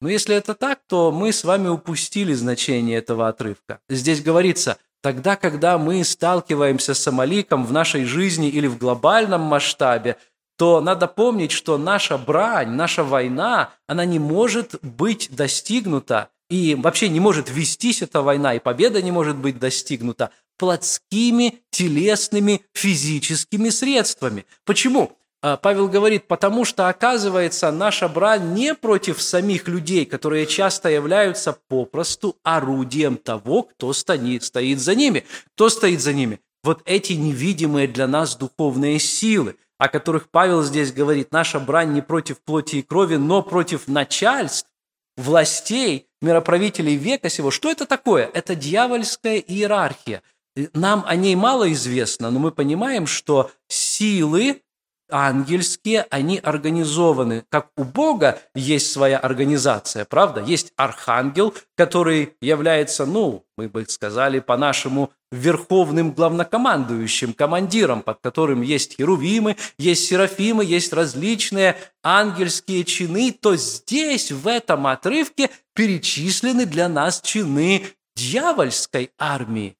[0.00, 3.80] Но если это так, то мы с вами упустили значение этого отрывка.
[3.90, 10.16] Здесь говорится, тогда, когда мы сталкиваемся с Амаликом в нашей жизни или в глобальном масштабе,
[10.56, 17.08] то надо помнить, что наша брань, наша война, она не может быть достигнута, и вообще
[17.08, 24.46] не может вестись эта война, и победа не может быть достигнута плотскими, телесными, физическими средствами.
[24.64, 25.16] Почему?
[25.42, 31.58] А, Павел говорит, потому что, оказывается, наша брань не против самих людей, которые часто являются
[31.68, 35.24] попросту орудием того, кто стоит, стоит за ними.
[35.54, 36.40] Кто стоит за ними?
[36.62, 42.00] Вот эти невидимые для нас духовные силы, о которых Павел здесь говорит, наша брань не
[42.00, 44.70] против плоти и крови, но против начальств,
[45.18, 47.50] властей, мироправителей века сего.
[47.50, 48.30] Что это такое?
[48.34, 50.22] Это дьявольская иерархия.
[50.72, 54.62] Нам о ней мало известно, но мы понимаем, что силы,
[55.14, 57.44] ангельские, они организованы.
[57.48, 60.42] Как у Бога есть своя организация, правда?
[60.42, 68.96] Есть архангел, который является, ну, мы бы сказали по-нашему, верховным главнокомандующим, командиром, под которым есть
[68.96, 77.20] херувимы, есть серафимы, есть различные ангельские чины, то здесь, в этом отрывке, перечислены для нас
[77.20, 79.76] чины дьявольской армии.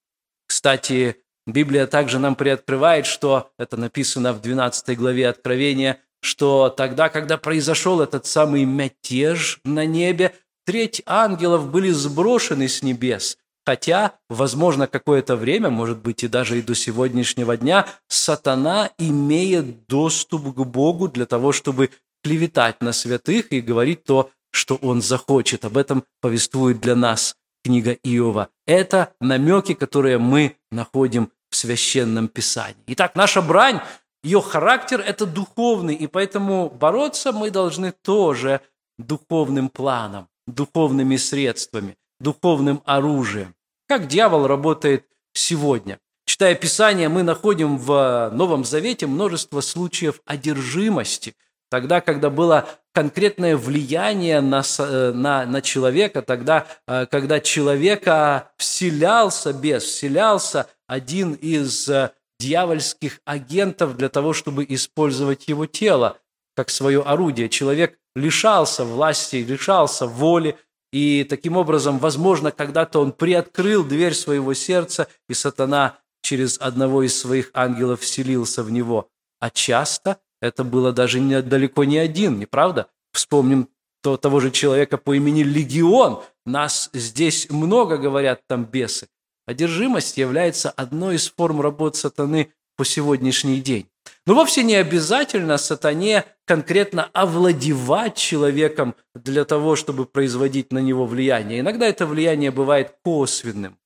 [0.46, 1.16] Кстати,
[1.46, 8.00] Библия также нам приоткрывает, что это написано в 12 главе Откровения, что тогда, когда произошел
[8.00, 13.36] этот самый мятеж на небе, треть ангелов были сброшены с небес.
[13.66, 20.54] Хотя, возможно, какое-то время, может быть, и даже и до сегодняшнего дня, сатана имеет доступ
[20.54, 21.90] к Богу для того, чтобы
[22.22, 25.64] клеветать на святых и говорить то, что он захочет.
[25.64, 28.50] Об этом повествует для нас книга Иова.
[28.66, 31.30] Это намеки, которые мы находим
[31.64, 32.76] Священном Писании.
[32.88, 33.80] Итак, наша брань,
[34.22, 38.60] ее характер– это духовный, и поэтому бороться мы должны тоже
[38.98, 43.54] духовным планом, духовными средствами, духовным оружием.
[43.88, 45.98] Как дьявол работает сегодня?
[46.26, 51.34] Читая Писание, мы находим в Новом Завете множество случаев одержимости,
[51.70, 59.52] тогда, когда было конкретное влияние на, э, на, на человека, тогда, э, когда человека вселялся
[59.52, 66.18] бес, вселялся один из э, дьявольских агентов для того, чтобы использовать его тело
[66.56, 67.48] как свое орудие.
[67.48, 70.56] Человек лишался власти, лишался воли,
[70.92, 77.18] и таким образом, возможно, когда-то он приоткрыл дверь своего сердца, и сатана через одного из
[77.18, 79.08] своих ангелов вселился в него.
[79.40, 82.86] А часто это было даже не, далеко не один, не правда?
[83.12, 83.68] Вспомним
[84.00, 86.22] то, того же человека по имени Легион.
[86.46, 89.08] Нас здесь много говорят там бесы.
[89.46, 93.86] Одержимость является одной из форм работ сатаны по сегодняшний день.
[94.26, 101.60] Но вовсе не обязательно сатане конкретно овладевать человеком для того, чтобы производить на него влияние.
[101.60, 103.78] Иногда это влияние бывает косвенным.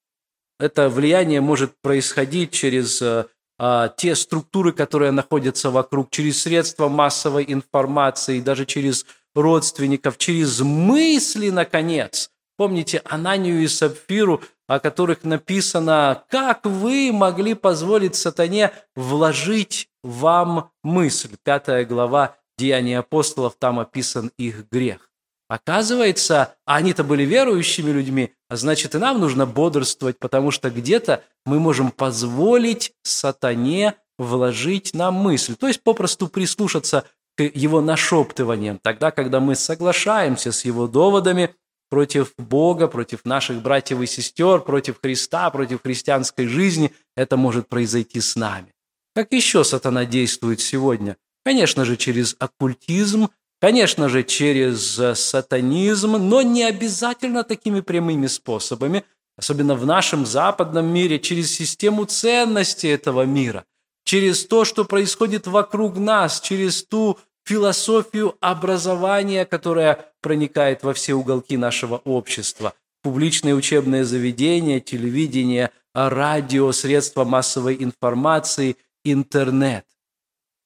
[0.61, 3.27] Это влияние может происходить через э,
[3.59, 11.51] а, те структуры, которые находятся вокруг, через средства массовой информации, даже через родственников, через мысли,
[11.51, 12.31] наконец.
[12.59, 21.37] Помните Ананию и Сапфиру, о которых написано, как вы могли позволить сатане вложить вам мысль.
[21.45, 25.09] Пятая глава Деяний апостолов, там описан их грех.
[25.49, 31.61] Оказывается, они-то были верующими людьми, а значит, и нам нужно бодрствовать, потому что где-то мы
[31.61, 37.05] можем позволить сатане вложить нам мысль, то есть попросту прислушаться
[37.37, 41.55] к его нашептываниям, тогда, когда мы соглашаемся с его доводами
[41.89, 48.21] против Бога, против наших братьев и сестер, против Христа, против христианской жизни, это может произойти
[48.21, 48.75] с нами.
[49.15, 51.17] Как еще сатана действует сегодня?
[51.45, 53.29] Конечно же, через оккультизм,
[53.61, 59.05] Конечно же, через э, сатанизм, но не обязательно такими прямыми способами,
[59.37, 63.65] особенно в нашем западном мире, через систему ценностей этого мира,
[64.05, 71.57] через то, что происходит вокруг нас, через ту философию образования, которая проникает во все уголки
[71.57, 79.87] нашего общества, публичные учебные заведения, телевидение, радио, средства массовой информации, интернет.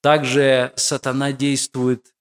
[0.03, 2.13] Также сатана действует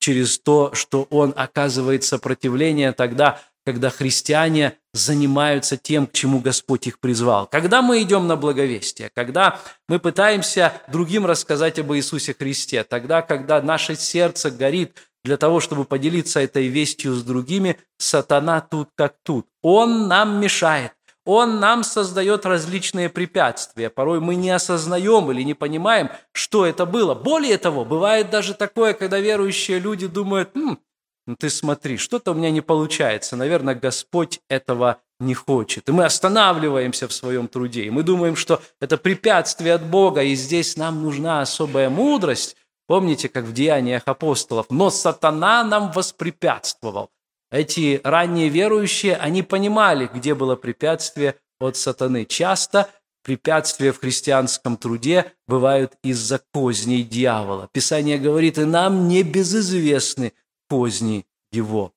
[0.00, 7.00] через то, что он оказывает сопротивление тогда, когда христиане занимаются тем, к чему Господь их
[7.00, 7.46] призвал.
[7.46, 13.60] Когда мы идем на благовестие, когда мы пытаемся другим рассказать об Иисусе Христе, тогда, когда
[13.60, 19.46] наше сердце горит для того, чтобы поделиться этой вестью с другими, сатана тут как тут.
[19.62, 20.92] Он нам мешает.
[21.24, 23.88] Он нам создает различные препятствия.
[23.88, 27.14] Порой мы не осознаем или не понимаем, что это было.
[27.14, 30.78] Более того, бывает даже такое, когда верующие люди думают, «М,
[31.26, 33.36] ну ты смотри, что-то у меня не получается.
[33.36, 35.88] Наверное, Господь этого не хочет.
[35.88, 37.84] И мы останавливаемся в своем труде.
[37.84, 42.56] И мы думаем, что это препятствие от Бога, и здесь нам нужна особая мудрость.
[42.86, 44.66] Помните, как в Деяниях апостолов?
[44.68, 47.10] Но сатана нам воспрепятствовал.
[47.50, 52.26] Эти ранние верующие, они понимали, где было препятствие от сатаны.
[52.26, 52.90] Часто
[53.22, 57.68] препятствия в христианском труде бывают из-за козней дьявола.
[57.72, 60.34] Писание говорит, и нам не безызвестны
[60.74, 61.92] козни его.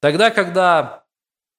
[0.00, 1.04] Тогда, когда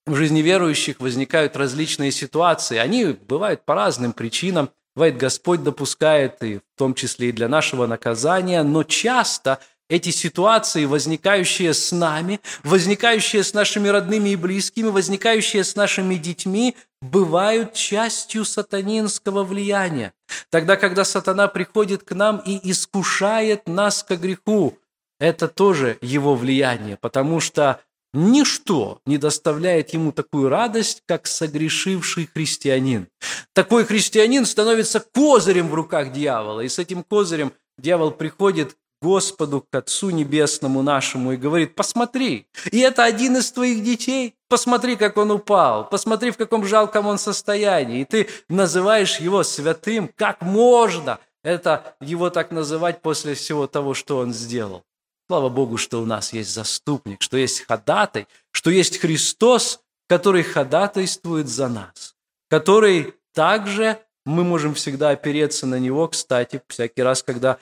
[0.07, 6.57] в жизни верующих возникают различные ситуации, они бывают по разным причинам, бывает Господь допускает, и
[6.57, 13.43] в том числе и для нашего наказания, но часто эти ситуации, возникающие с нами, возникающие
[13.43, 20.12] с нашими родными и близкими, возникающие с нашими детьми, бывают частью сатанинского влияния.
[20.49, 24.79] Тогда, когда сатана приходит к нам и искушает нас к греху,
[25.23, 27.79] это тоже его влияние, потому что
[28.13, 33.07] ничто не доставляет ему такую радость, как согрешивший христианин.
[33.53, 39.65] Такой христианин становится козырем в руках дьявола, и с этим козырем дьявол приходит к Господу,
[39.69, 45.15] к Отцу Небесному нашему и говорит, посмотри, и это один из твоих детей, посмотри, как
[45.15, 51.19] он упал, посмотри, в каком жалком он состоянии, и ты называешь его святым, как можно
[51.43, 54.83] это его так называть после всего того, что он сделал.
[55.27, 61.47] Слава Богу, что у нас есть заступник, что есть ходатай, что есть Христос, который ходатайствует
[61.47, 62.15] за нас,
[62.49, 66.07] который также мы можем всегда опереться на Него.
[66.07, 67.57] Кстати, всякий раз, когда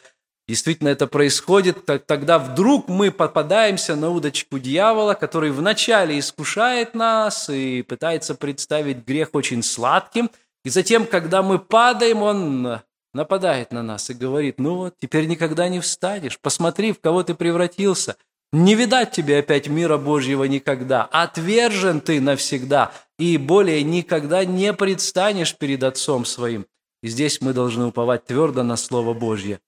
[0.48, 7.84] действительно это происходит, тогда вдруг мы попадаемся на удочку дьявола, который вначале искушает нас и
[7.84, 10.30] пытается представить грех очень сладким,
[10.66, 12.82] и затем, когда мы падаем, он
[13.14, 17.36] нападает на нас и говорит, ну вот, теперь никогда не встанешь, посмотри, в кого ты
[17.36, 18.16] превратился.
[18.54, 21.06] Не видать тебе опять мира Божьего никогда.
[21.06, 26.66] Отвержен ты навсегда, и более никогда не предстанешь перед Отцом своим.
[27.02, 29.62] И здесь мы должны уповать твердо на Слово Божье.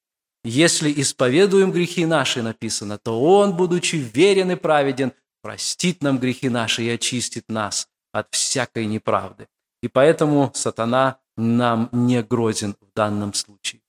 [0.43, 6.83] Если исповедуем грехи наши, написано, то Он, будучи верен и праведен, простит нам грехи наши
[6.83, 9.47] и очистит нас от всякой неправды.
[9.81, 13.81] И поэтому сатана нам не грозен в данном случае.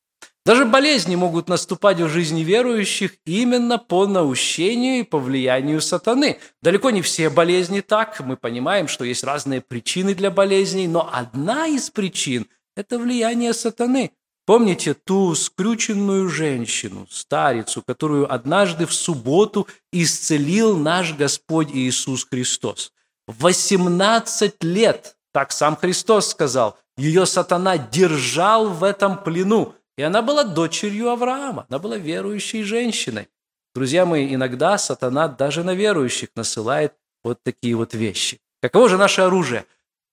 [0.47, 6.39] Даже болезни могут наступать в жизни верующих именно по наущению и по влиянию сатаны.
[6.61, 8.21] Далеко не все болезни так.
[8.21, 14.13] Мы понимаем, что есть разные причины для болезней, но одна из причин– это влияние сатаны.
[14.45, 22.93] Помните ту скрюченную женщину, старицу, которую однажды в субботу исцелил наш Господь Иисус Христос?
[23.29, 29.75] 18 лет, так сам Христос сказал, ее сатана держал в этом плену.
[29.97, 33.29] И она была дочерью Авраама, она была верующей женщиной.
[33.75, 38.41] Друзья мои, иногда сатана даже на верующих насылает вот такие вот вещи.
[38.63, 39.67] Каково же наше оружие?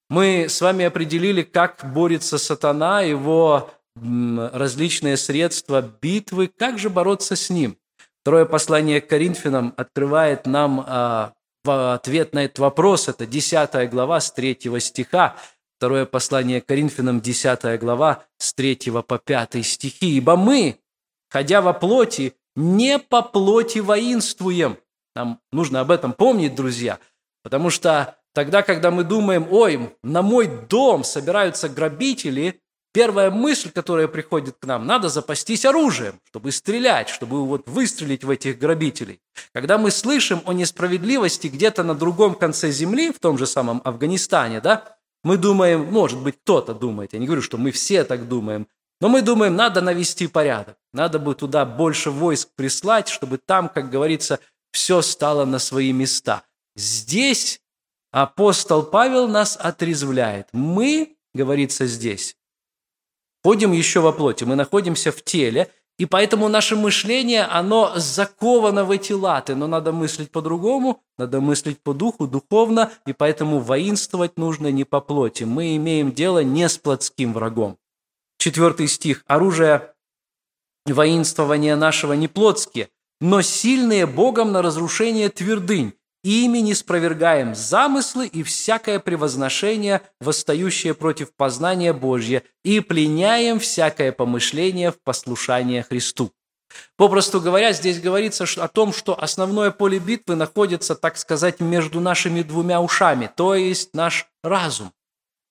[0.09, 7.49] Мы с вами определили, как борется сатана, его различные средства битвы, как же бороться с
[7.49, 7.77] ним.
[8.21, 11.33] Второе послание к Коринфянам открывает нам а,
[11.65, 13.07] ответ на этот вопрос.
[13.07, 15.35] Это 10 глава с 3 стиха.
[15.81, 18.75] Второе послание Коринфянам, 10 глава, с 3
[19.07, 20.15] по 5 стихи.
[20.17, 20.77] «Ибо мы,
[21.27, 24.77] ходя во плоти, не по плоти воинствуем».
[25.15, 26.99] Нам нужно об этом помнить, друзья,
[27.41, 32.61] потому что тогда, когда мы думаем, ой, на мой дом собираются грабители,
[32.93, 38.29] первая мысль, которая приходит к нам, надо запастись оружием, чтобы стрелять, чтобы вот выстрелить в
[38.29, 39.19] этих грабителей.
[39.51, 44.61] Когда мы слышим о несправедливости где-то на другом конце земли, в том же самом Афганистане,
[44.61, 48.67] да, мы думаем, может быть, кто-то думает, я не говорю, что мы все так думаем,
[48.99, 53.89] но мы думаем, надо навести порядок, надо бы туда больше войск прислать, чтобы там, как
[53.89, 54.39] говорится,
[54.71, 56.43] все стало на свои места.
[56.75, 57.61] Здесь
[58.11, 60.47] апостол Павел нас отрезвляет.
[60.53, 62.37] Мы, говорится здесь,
[63.43, 68.89] ходим еще во плоти, мы находимся в теле– и поэтому наше мышление, оно заковано в
[68.89, 74.71] эти латы, но надо мыслить по-другому, надо мыслить по духу, духовно, и поэтому воинствовать нужно
[74.71, 75.43] не по плоти.
[75.43, 77.77] Мы имеем дело не с плотским врагом.
[78.39, 79.23] Четвертый стих.
[79.27, 79.93] Оружие
[80.87, 82.89] воинствования нашего не плотские,
[83.19, 85.93] но сильные Богом на разрушение твердынь.
[86.23, 94.91] Ими не спровергаем замыслы и всякое превозношение, восстающее против познания Божье, и пленяем всякое помышление
[94.91, 96.31] в послушание Христу».
[96.95, 102.43] Попросту говоря, здесь говорится о том, что основное поле битвы находится, так сказать, между нашими
[102.43, 104.93] двумя ушами, то есть наш разум.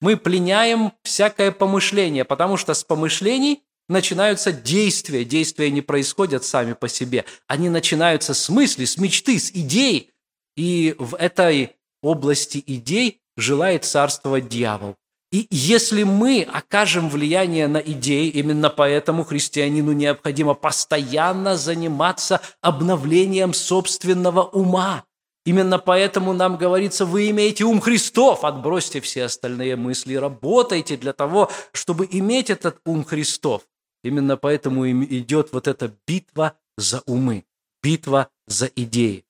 [0.01, 5.25] Мы пленяем всякое помышление, потому что с помышлений начинаются действия.
[5.25, 7.27] Действия не происходят сами по себе.
[7.47, 10.11] Они начинаются с мысли, с мечты, с идей.
[10.57, 14.97] И в этой области идей желает царствовать дьявол.
[15.33, 24.43] И если мы окажем влияние на идеи, именно поэтому христианину необходимо постоянно заниматься обновлением собственного
[24.43, 25.05] ума.
[25.47, 31.51] Именно поэтому нам говорится, вы имеете ум Христов, отбросьте все остальные мысли, работайте для того,
[31.73, 33.63] чтобы иметь этот ум Христов.
[34.03, 37.45] Именно поэтому идет вот эта битва за умы,
[37.83, 39.25] битва за идеи.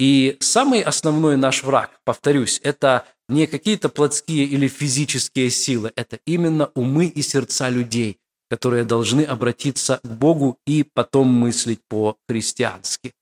[0.00, 6.70] И самый основной наш враг, повторюсь, это не какие-то плотские или физические силы, это именно
[6.74, 8.16] умы и сердца людей,
[8.48, 13.12] которые должны обратиться к Богу и потом мыслить по-христиански.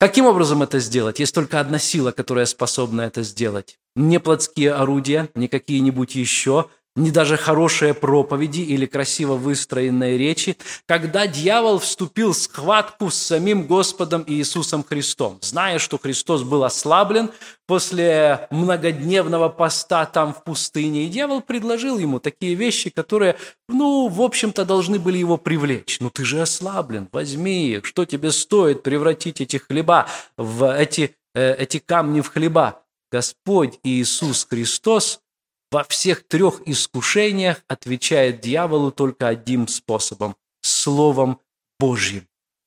[0.00, 1.20] Каким образом это сделать?
[1.20, 3.78] Есть только одна сила, которая способна это сделать.
[3.94, 11.26] Не плотские орудия, не какие-нибудь еще, не даже хорошие проповеди или красиво выстроенные речи, когда
[11.26, 17.30] дьявол вступил в схватку с самим Господом Иисусом Христом, зная, что Христос был ослаблен
[17.66, 23.36] после многодневного поста там в пустыне, и дьявол предложил ему такие вещи, которые,
[23.68, 25.98] ну, в общем-то, должны были его привлечь.
[26.00, 30.06] Ну, ты же ослаблен, возьми их, что тебе стоит превратить эти хлеба
[30.38, 32.82] в эти, э, эти камни в хлеба?
[33.12, 35.20] Господь Иисус Христос–
[35.70, 41.40] во всех трех искушениях отвечает дьяволу только одним способом– Словом
[41.78, 42.26] Божьим.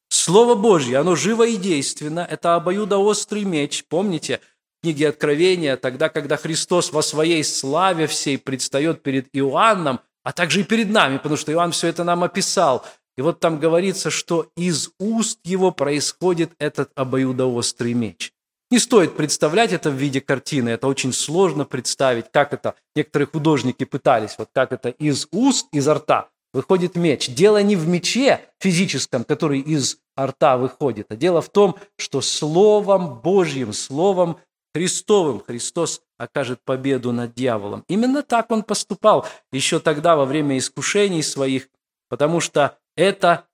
[0.10, 3.86] Слово Божье, оно живо и действенно, это обоюдоострый меч.
[3.88, 4.42] Помните,
[4.80, 10.62] в книге Откровения, тогда, когда Христос во своей славе всей предстает перед Иоанном, а также
[10.62, 12.86] и перед нами, потому что Иоанн все это нам описал.
[13.18, 18.34] И вот там говорится, что из уст его происходит этот обоюдоострый меч.
[18.72, 23.84] Не стоит представлять это в виде картины, это очень сложно представить, как это некоторые художники
[23.84, 27.30] пытались, вот как это из уст, изо рта выходит меч.
[27.30, 33.20] Дело не в мече физическом, который из рта выходит, а дело в том, что Словом
[33.22, 34.38] Божьим, Словом
[34.76, 37.84] Христовым Христос окажет победу над дьяволом.
[37.88, 41.70] Именно так он поступал еще тогда во время искушений своих,
[42.08, 43.46] потому что это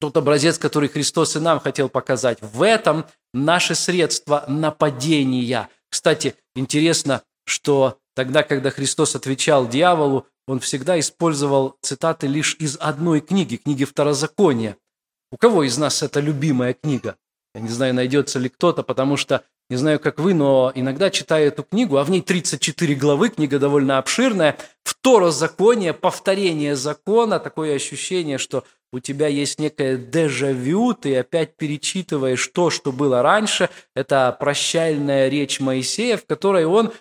[0.00, 2.38] тот образец, который Христос и нам хотел показать.
[2.40, 5.68] В этом наше средство нападения.
[5.88, 13.20] Кстати, интересно, что тогда, когда Христос отвечал дьяволу, он всегда использовал цитаты лишь из одной
[13.20, 14.76] книги, книги Второзакония.
[15.32, 17.16] У кого из нас это любимая книга?
[17.54, 21.48] Я не знаю, найдется ли кто-то, потому что, не знаю, как вы, но иногда читаю
[21.48, 28.38] эту книгу, а в ней 34 главы, книга довольно обширная, второзаконие, повторение закона, такое ощущение,
[28.38, 33.68] что у тебя есть некое дежавю, ты опять перечитываешь то, что было раньше.
[33.94, 36.92] Это прощальная речь Моисея, в которой он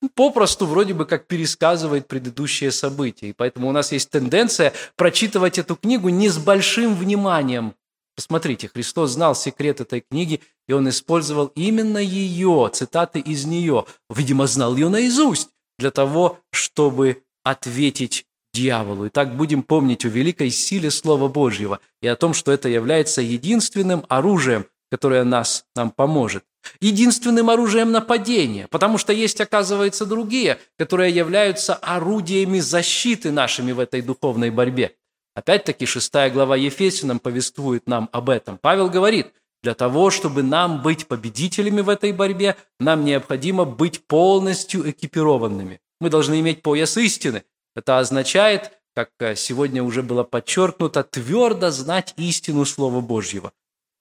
[0.00, 3.28] ну, попросту вроде бы как пересказывает предыдущие события.
[3.28, 7.74] И поэтому у нас есть тенденция прочитывать эту книгу не с большим вниманием.
[8.16, 13.86] Посмотрите, Христос знал секрет этой книги, и он использовал именно ее, цитаты из нее.
[14.08, 19.06] Видимо, знал ее наизусть для того, чтобы ответить дьяволу.
[19.06, 23.20] И так будем помнить о великой силе Слова Божьего и о том, что это является
[23.20, 26.44] единственным оружием, которое нас, нам поможет.
[26.80, 34.00] Единственным оружием нападения, потому что есть, оказывается, другие, которые являются орудиями защиты нашими в этой
[34.00, 34.92] духовной борьбе.
[35.34, 38.56] Опять-таки, шестая глава Ефесянам повествует нам об этом.
[38.56, 39.26] Павел говорит,
[39.62, 45.80] для того, чтобы нам быть победителями в этой борьбе, нам необходимо быть полностью экипированными.
[46.00, 47.42] Мы должны иметь пояс истины,
[47.74, 53.52] это означает, как э, сегодня уже было подчеркнуто, твердо знать истину Слова Божьего.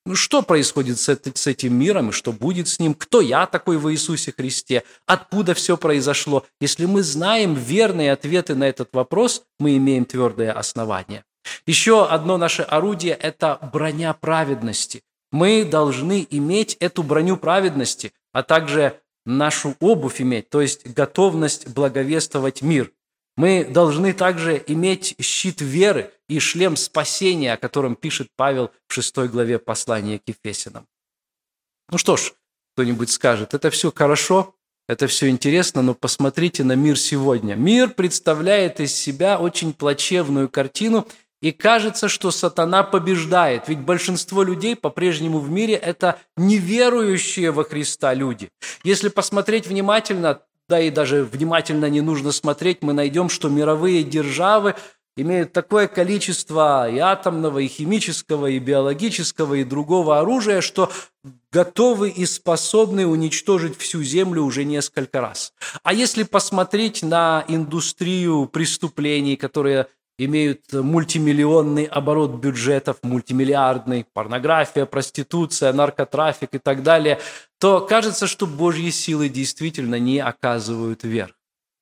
[0.05, 2.93] Ну, что происходит с, с этим миром и что будет с ним?
[2.93, 4.83] Кто я такой в Иисусе Христе?
[5.05, 6.45] Откуда все произошло?
[6.59, 11.23] Если мы знаем верные ответы на этот вопрос, мы имеем твердое основание.
[11.65, 15.03] Еще одно наше орудие– это броня праведности.
[15.31, 22.61] Мы должны иметь эту броню праведности, а также нашу обувь иметь, то есть готовность благовествовать
[22.61, 22.91] мир.
[23.35, 29.17] Мы должны также иметь щит веры и шлем спасения, о котором пишет Павел в 6
[29.29, 30.87] главе послания к Ефесянам.
[31.89, 32.33] Ну что ж,
[32.75, 34.55] кто-нибудь скажет, это все хорошо,
[34.87, 37.55] это все интересно, но посмотрите на мир сегодня.
[37.55, 41.07] Мир представляет из себя очень плачевную картину,
[41.43, 48.13] И кажется, что сатана побеждает, ведь большинство людей по-прежнему в мире– это неверующие во Христа
[48.13, 48.47] люди.
[48.85, 50.41] Если посмотреть внимательно,
[50.73, 54.73] да и даже внимательно не нужно смотреть, мы найдем, что мировые державы
[55.15, 60.91] имеют такое количество и атомного, и химического, и биологического, и другого оружия, что
[61.51, 65.53] готовы и способны уничтожить всю Землю уже несколько раз.
[65.83, 69.85] А если посмотреть на индустрию преступлений, которые
[70.17, 77.19] имеют мультимиллионный оборот бюджетов, мультимиллиардный, порнография, проституция, наркотрафик и так далее,
[77.59, 81.33] то кажется, что Божьи силы действительно не оказывают верх.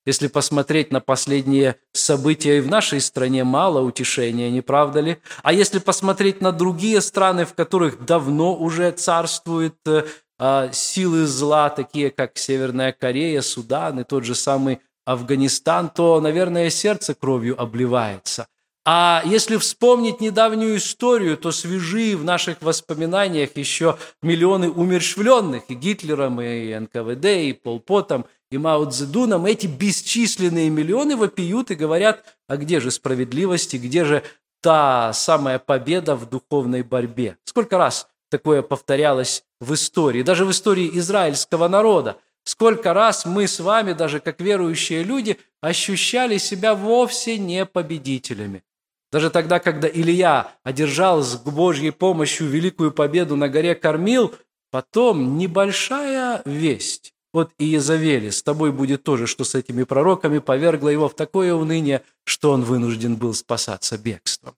[0.06, 5.18] Если посмотреть на последние события и в нашей стране, мало утешения, не правда ли?
[5.44, 10.06] А если посмотреть на другие страны, в которых давно уже царствуют э,
[10.40, 16.70] э, силы зла, такие как Северная Корея, Судан и тот же самый Афганистан, то, наверное,
[16.70, 18.48] сердце кровью обливается.
[18.84, 26.42] А если вспомнить недавнюю историю, то свежи в наших воспоминаниях еще миллионы умершвленных и Гитлером,
[26.42, 29.46] и НКВД, и Полпотом, и Мао Цзэдуном.
[29.46, 34.24] Эти бесчисленные миллионы вопиют и говорят, а где же справедливость и где же
[34.62, 37.38] та самая победа в духовной борьбе?
[37.44, 43.60] Сколько раз такое повторялось в истории, даже в истории израильского народа– Сколько раз мы с
[43.60, 48.64] вами, даже как верующие люди, ощущали себя вовсе не победителями.
[49.12, 54.34] Даже тогда, когда Илья одержал с Божьей помощью великую победу на горе Кормил,
[54.72, 61.10] потом небольшая весть от Иезавели с тобой будет тоже, что с этими пророками повергло его
[61.10, 64.56] в такое уныние, что он вынужден был спасаться бегством.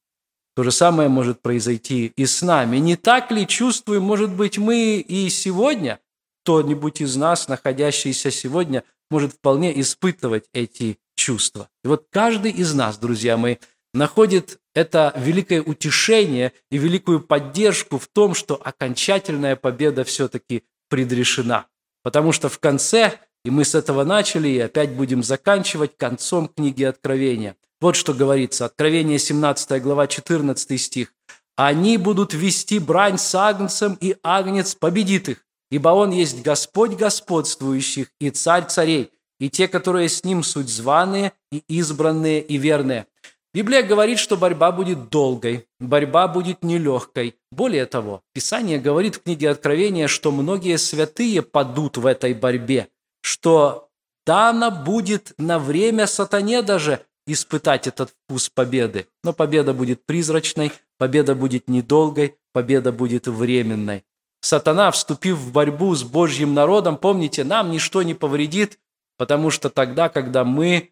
[0.55, 2.77] То же самое может произойти и с нами.
[2.77, 5.99] Не так ли чувствуем, может быть, мы и сегодня,
[6.44, 11.70] кто-нибудь из нас, находящийся сегодня, может вполне испытывать эти чувства.
[11.84, 13.58] И вот каждый из нас, друзья мои,
[13.94, 21.68] находит это великое утешение и великую поддержку в том, что окончательная победа все-таки предрешена.
[22.04, 26.84] Потому что в конце, и мы с этого начали, и опять будем заканчивать концом книги
[26.84, 27.56] Откровения.
[27.80, 31.14] Вот что говорится, Откровение 17 глава 14 стих.
[31.56, 38.11] «Они будут вести брань с агнцем, и агнец победит их, Ибо Он есть Господь господствующих
[38.19, 39.09] и Царь царей,
[39.39, 43.07] и те, которые с Ним суть званые и избранные и верные.
[43.55, 47.38] Библия говорит, что борьба будет долгой, борьба будет нелегкой.
[47.51, 52.89] Более того, Писание говорит в книге Откровения, что многие святые падут в этой борьбе,
[53.21, 53.89] что
[54.28, 59.07] дано будет на время сатане даже испытать этот вкус победы.
[59.24, 64.03] Но победа будет призрачной, победа будет недолгой, победа будет временной
[64.44, 68.78] сатана, вступив в борьбу с Божьим народом, помните, нам ничто не повредит,
[69.18, 70.91] потому что тогда, когда мы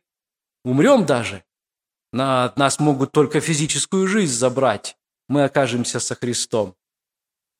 [0.63, 1.43] умрем даже,
[2.13, 4.97] на нас могут только физическую жизнь забрать,
[5.27, 6.75] мы окажемся со Христом.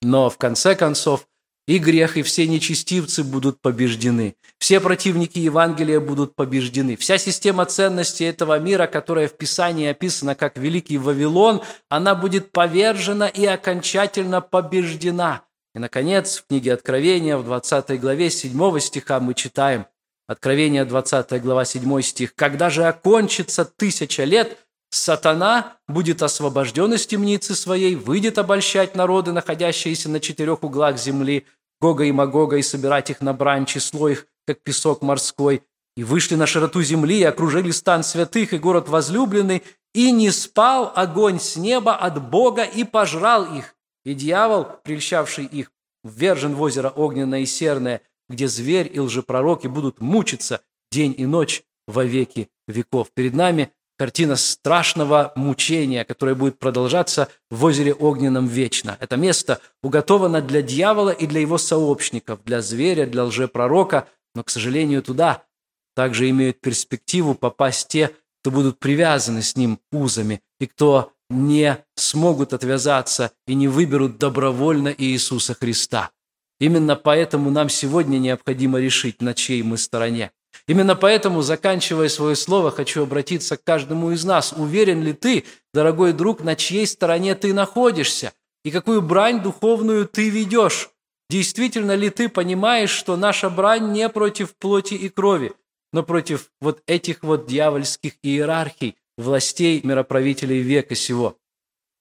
[0.02, 1.28] Но в конце концов
[1.68, 4.36] и грех, и все нечестивцы будут побеждены.
[4.60, 6.96] Все противники Евангелия будут побеждены.
[6.96, 13.28] Вся система ценностей этого мира, которая в Писании описана как Великий Вавилон, она будет повержена
[13.28, 15.44] и окончательно побеждена.
[15.74, 19.86] И, наконец, в книге Откровения, в 20 главе 7 стиха мы читаем,
[20.28, 24.58] Откровение, 20 глава, 7 стих, «Когда же окончится тысяча лет,
[24.90, 31.46] сатана будет освобожден из темницы своей, выйдет обольщать народы, находящиеся на четырех углах земли,
[31.82, 35.64] Гога и Магога, и собирать их на брань, число их, как песок морской,
[35.98, 39.64] и вышли на широту земли, и окружили стан святых и город возлюбленный,
[39.94, 43.76] и не спал огонь с неба от Бога и пожрал их.
[44.06, 45.72] И дьявол, прельщавший их,
[46.04, 51.64] ввержен в озеро огненное и серное, где зверь и лжепророки будут мучиться день и ночь
[51.88, 53.12] во веки веков.
[53.14, 58.98] Перед нами картина страшного мучения, которое будет продолжаться в озере Огненном вечно.
[59.00, 64.50] Это место уготовано для дьявола и для его сообщников, для зверя, для лжепророка, но, к
[64.50, 65.44] сожалению, туда
[65.96, 68.10] также имеют перспективу попасть те,
[68.42, 74.94] кто будут привязаны с ним узами и кто не смогут отвязаться и не выберут добровольно
[74.96, 76.12] Иисуса Христа.
[76.60, 80.32] Именно поэтому нам сегодня необходимо решить, на чьей мы стороне.
[80.68, 84.54] Именно поэтому, заканчивая свое слово, хочу обратиться к каждому из нас.
[84.54, 88.34] Уверен ли ты, дорогой друг, на чьей стороне ты находишься
[88.64, 90.90] и какую брань духовную ты ведешь?
[91.30, 95.54] Действительно ли ты понимаешь, что наша брань не против плоти и крови,
[95.94, 101.38] но против вот этих вот дьявольских иерархий, властей мироправителей века сего.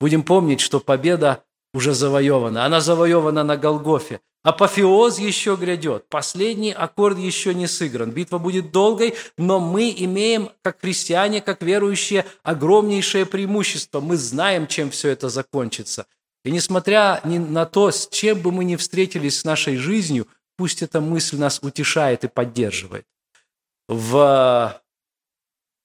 [0.00, 1.44] Будем помнить, что победа
[1.74, 2.64] уже завоевана.
[2.64, 4.20] Она завоевана на Голгофе.
[4.42, 8.10] Апофеоз еще грядет, последний аккорд еще не сыгран.
[8.10, 14.00] Битва будет долгой, но мы имеем, как христиане, как верующие, огромнейшее преимущество.
[14.00, 16.06] Мы знаем, чем все это закончится.
[16.42, 20.26] И несмотря ни на то, с чем бы мы ни встретились с нашей жизнью,
[20.56, 23.04] пусть эта мысль нас утешает и поддерживает.
[23.88, 24.80] В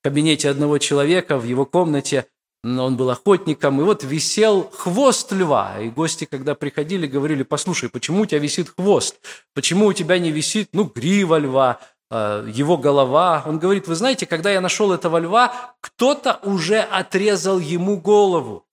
[0.02, 2.28] кабинете одного человека, в его комнате,
[2.66, 5.80] он был охотником, и вот висел хвост льва.
[5.80, 9.18] И гости, когда приходили, говорили, послушай, почему у тебя висит хвост?
[9.54, 13.44] Почему у тебя не висит, ну, грива льва, а, его голова?
[13.46, 18.66] Он говорит, вы знаете, когда я нашел этого льва, кто-то уже отрезал ему голову.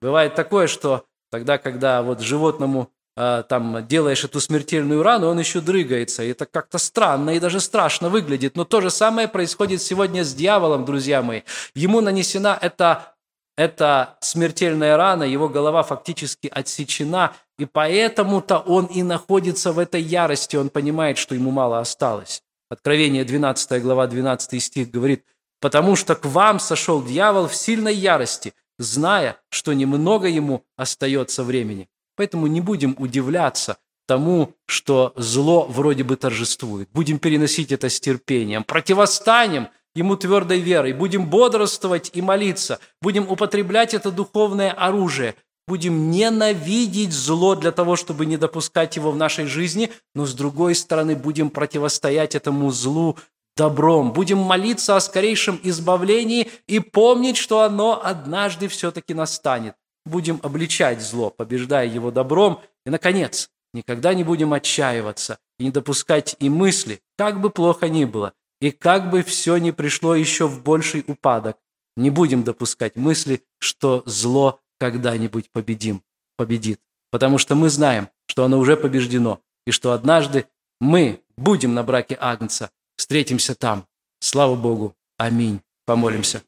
[0.00, 5.60] Бывает такое, что тогда, когда вот животному э, там делаешь эту смертельную рану, он еще
[5.60, 6.22] дрыгается.
[6.22, 8.56] И это как-то странно и даже страшно выглядит.
[8.56, 11.42] Но то же самое происходит сегодня с дьяволом, друзья мои.
[11.74, 13.14] Ему нанесена эта,
[13.56, 20.56] эта смертельная рана, его голова фактически отсечена, и поэтому-то он и находится в этой ярости,
[20.56, 22.42] он понимает, что ему мало осталось.
[22.70, 25.24] Откровение 12 глава 12 стих говорит,
[25.60, 31.88] «Потому что к вам сошел дьявол в сильной ярости, зная, что немного ему остается времени.
[32.16, 36.88] Поэтому не будем удивляться тому, что зло вроде бы торжествует.
[36.92, 38.64] Будем переносить это с терпением.
[38.64, 40.92] Противостанем ему твердой верой.
[40.92, 42.78] Будем бодрствовать и молиться.
[43.00, 45.34] Будем употреблять это духовное оружие.
[45.68, 50.74] Будем ненавидеть зло для того, чтобы не допускать его в нашей жизни, но с другой
[50.74, 53.16] стороны будем противостоять этому злу
[53.56, 54.12] добром.
[54.12, 59.74] Будем молиться о скорейшем избавлении и помнить, что оно однажды все-таки настанет.
[60.04, 62.60] Будем обличать зло, побеждая его добром.
[62.84, 68.04] И, наконец, никогда не будем отчаиваться и не допускать и мысли, как бы плохо ни
[68.04, 71.58] было, и как бы все не пришло еще в больший упадок.
[71.96, 76.02] Не будем допускать мысли, что зло когда-нибудь победим,
[76.36, 76.80] победит.
[77.10, 80.46] Потому что мы знаем, что оно уже побеждено, и что однажды
[80.80, 82.70] мы будем на браке Агнца,
[83.02, 83.86] Встретимся там.
[84.20, 84.94] Слава Богу.
[85.18, 85.60] Аминь.
[85.86, 86.42] Помолимся.